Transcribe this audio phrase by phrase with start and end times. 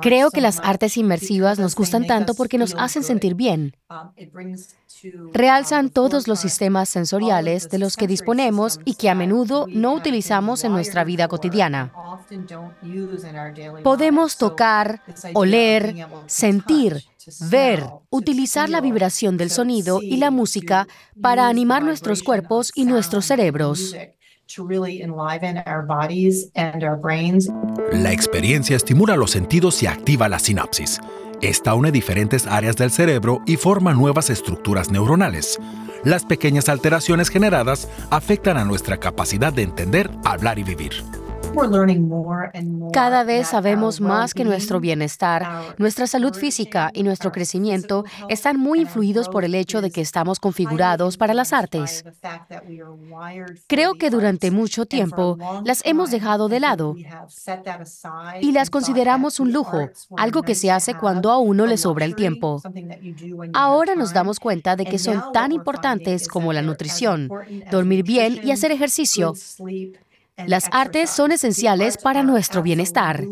[0.00, 3.74] Creo que las artes inmersivas nos gustan tanto porque nos hacen sentir bien.
[5.32, 10.64] Realzan todos los sistemas sensoriales de los que disponemos y que a menudo no utilizamos
[10.64, 11.92] en nuestra vida cotidiana.
[13.82, 15.02] Podemos tocar,
[15.34, 17.04] oler, sentir,
[17.50, 20.86] ver, utilizar la vibración del sonido y la música
[21.20, 23.94] para animar nuestros cuerpos y nuestros cerebros.
[27.92, 30.98] La experiencia estimula los sentidos y activa la sinapsis.
[31.40, 35.60] Esta une diferentes áreas del cerebro y forma nuevas estructuras neuronales.
[36.02, 40.94] Las pequeñas alteraciones generadas afectan a nuestra capacidad de entender, hablar y vivir.
[42.92, 48.80] Cada vez sabemos más que nuestro bienestar, nuestra salud física y nuestro crecimiento están muy
[48.80, 52.04] influidos por el hecho de que estamos configurados para las artes.
[53.66, 56.94] Creo que durante mucho tiempo las hemos dejado de lado
[58.40, 62.14] y las consideramos un lujo, algo que se hace cuando a uno le sobra el
[62.14, 62.62] tiempo.
[63.52, 67.28] Ahora nos damos cuenta de que son tan importantes como la nutrición,
[67.70, 69.34] dormir bien y hacer ejercicio.
[70.46, 73.24] Las artes son esenciales para nuestro bienestar.